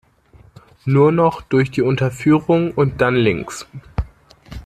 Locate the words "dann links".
3.01-3.67